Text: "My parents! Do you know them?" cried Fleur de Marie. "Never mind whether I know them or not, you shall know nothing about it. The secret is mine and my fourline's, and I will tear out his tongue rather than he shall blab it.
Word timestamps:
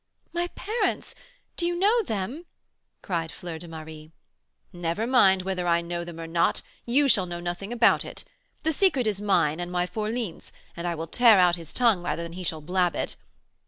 "My 0.33 0.47
parents! 0.55 1.13
Do 1.57 1.67
you 1.67 1.75
know 1.77 2.01
them?" 2.01 2.47
cried 3.03 3.31
Fleur 3.31 3.59
de 3.59 3.67
Marie. 3.67 4.11
"Never 4.73 5.05
mind 5.05 5.43
whether 5.43 5.67
I 5.67 5.81
know 5.81 6.03
them 6.03 6.19
or 6.19 6.25
not, 6.25 6.63
you 6.87 7.07
shall 7.07 7.27
know 7.27 7.39
nothing 7.39 7.71
about 7.71 8.03
it. 8.03 8.23
The 8.63 8.73
secret 8.73 9.05
is 9.05 9.21
mine 9.21 9.59
and 9.59 9.71
my 9.71 9.85
fourline's, 9.85 10.51
and 10.75 10.87
I 10.87 10.95
will 10.95 11.05
tear 11.05 11.37
out 11.37 11.55
his 11.55 11.71
tongue 11.71 12.01
rather 12.01 12.23
than 12.23 12.33
he 12.33 12.43
shall 12.43 12.61
blab 12.61 12.95
it. 12.95 13.15